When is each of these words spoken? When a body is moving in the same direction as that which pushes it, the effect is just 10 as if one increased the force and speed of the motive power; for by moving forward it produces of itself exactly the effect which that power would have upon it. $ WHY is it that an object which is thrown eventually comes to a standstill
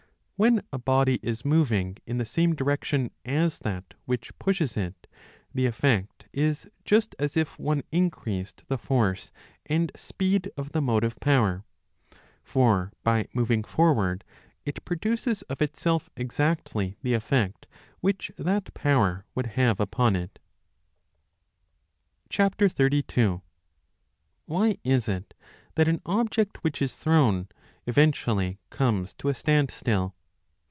When 0.43 0.63
a 0.73 0.79
body 0.79 1.19
is 1.21 1.45
moving 1.45 1.97
in 2.07 2.17
the 2.17 2.25
same 2.25 2.55
direction 2.55 3.11
as 3.23 3.59
that 3.59 3.93
which 4.05 4.31
pushes 4.39 4.75
it, 4.75 5.05
the 5.53 5.67
effect 5.67 6.27
is 6.33 6.65
just 6.83 7.11
10 7.19 7.25
as 7.25 7.37
if 7.37 7.59
one 7.59 7.83
increased 7.91 8.63
the 8.67 8.79
force 8.79 9.31
and 9.67 9.91
speed 9.95 10.49
of 10.57 10.71
the 10.71 10.81
motive 10.81 11.19
power; 11.19 11.63
for 12.41 12.91
by 13.03 13.27
moving 13.35 13.63
forward 13.63 14.23
it 14.65 14.83
produces 14.83 15.43
of 15.43 15.61
itself 15.61 16.09
exactly 16.17 16.95
the 17.03 17.13
effect 17.13 17.67
which 17.99 18.31
that 18.35 18.73
power 18.73 19.27
would 19.35 19.45
have 19.45 19.79
upon 19.79 20.15
it. 20.15 20.39
$ 22.29 23.41
WHY 24.47 24.77
is 24.83 25.07
it 25.07 25.35
that 25.75 25.87
an 25.87 26.01
object 26.07 26.63
which 26.63 26.81
is 26.81 26.95
thrown 26.95 27.47
eventually 27.85 28.57
comes 28.71 29.13
to 29.13 29.29
a 29.29 29.35
standstill 29.35 30.15